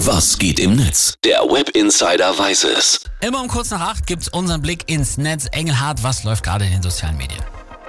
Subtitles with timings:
[0.00, 1.14] Was geht im Netz?
[1.24, 3.00] Der Web Insider weiß es.
[3.22, 5.46] Immer um kurz nach acht gibt's unseren Blick ins Netz.
[5.52, 7.42] Engelhardt, was läuft gerade in den sozialen Medien?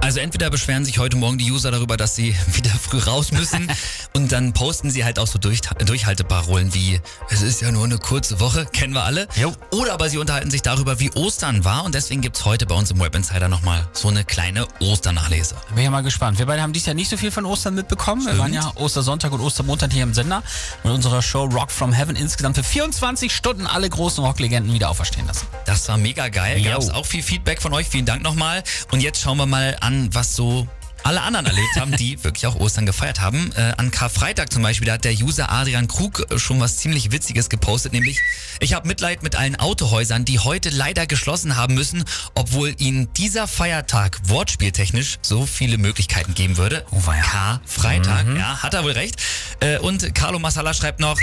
[0.07, 3.69] Also entweder beschweren sich heute Morgen die User darüber, dass sie wieder früh raus müssen
[4.13, 7.97] und dann posten sie halt auch so durch, Durchhalteparolen wie es ist ja nur eine
[7.97, 9.27] kurze Woche, kennen wir alle.
[9.35, 9.51] Jo.
[9.71, 12.89] Oder aber sie unterhalten sich darüber, wie Ostern war und deswegen gibt's heute bei uns
[12.89, 15.55] im Web Insider nochmal so eine kleine Osternachlese.
[15.75, 16.39] Bin ja mal gespannt.
[16.39, 18.25] Wir beide haben dieses Jahr nicht so viel von Ostern mitbekommen.
[18.25, 20.41] Wir waren ja Ostersonntag und Ostermontag hier im Sender
[20.85, 25.27] mit unserer Show Rock from Heaven insgesamt für 24 Stunden alle großen Rocklegenden wieder auferstehen
[25.27, 25.47] lassen.
[25.65, 26.59] Das war mega geil.
[26.59, 26.71] Jo.
[26.71, 27.89] Gab's auch viel Feedback von euch.
[27.89, 28.63] Vielen Dank nochmal.
[28.93, 30.67] Und jetzt schauen wir mal an, was so
[31.03, 33.51] alle anderen erlebt haben, die wirklich auch Ostern gefeiert haben.
[33.55, 37.11] Äh, an Karfreitag zum Beispiel, da hat der User Adrian Krug äh, schon was ziemlich
[37.11, 38.19] Witziges gepostet, nämlich
[38.59, 42.03] ich habe Mitleid mit allen Autohäusern, die heute leider geschlossen haben müssen,
[42.35, 46.85] obwohl ihnen dieser Feiertag wortspieltechnisch so viele Möglichkeiten geben würde.
[46.91, 47.01] Oh.
[47.01, 49.15] Karfreitag, ja, hat er wohl recht.
[49.59, 51.17] Äh, und Carlo Masala schreibt noch,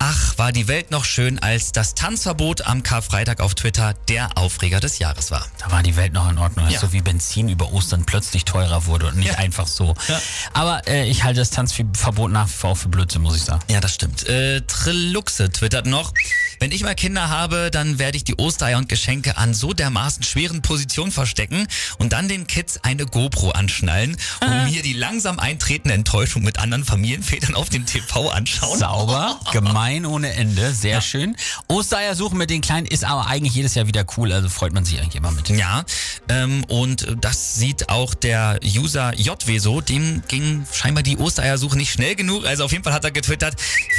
[0.00, 4.78] Ach, war die Welt noch schön, als das Tanzverbot am Karfreitag auf Twitter der Aufreger
[4.78, 5.44] des Jahres war.
[5.58, 6.68] Da war die Welt noch in Ordnung.
[6.70, 6.78] Ja.
[6.78, 9.38] so wie Benzin über Ostern plötzlich teurer wurde und nicht Ja.
[9.38, 9.94] einfach so.
[10.06, 10.20] Ja.
[10.52, 13.60] Aber äh, ich halte das Tanzverbot nach wie vor für Blödsinn, muss ich sagen.
[13.68, 14.28] Ja, das stimmt.
[14.28, 16.12] Äh, Triluxe twittert noch.
[16.60, 20.22] Wenn ich mal Kinder habe, dann werde ich die Ostereier und Geschenke an so dermaßen
[20.22, 21.66] schweren Positionen verstecken
[21.98, 26.84] und dann den Kids eine GoPro anschnallen und mir die langsam eintretende Enttäuschung mit anderen
[26.84, 28.78] Familienvätern auf dem TV anschauen.
[28.78, 31.36] Sauber, gemein ohne Ende, sehr schön.
[31.68, 34.84] Ostereier suchen mit den Kleinen ist aber eigentlich jedes Jahr wieder cool, also freut man
[34.84, 35.48] sich eigentlich immer mit.
[35.48, 35.84] Ja,
[36.28, 39.80] ähm, und das sieht auch der User JW so.
[39.80, 42.44] Dem ging scheinbar die Ostereiersuche nicht schnell genug.
[42.44, 43.54] Also auf jeden Fall hat er getwittert,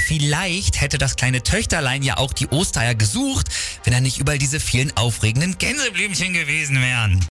[0.08, 3.48] vielleicht hätte das kleine Töchterlein ja auch die Ostereier gesucht,
[3.84, 7.20] wenn er nicht überall diese vielen aufregenden Gänseblümchen gewesen wären.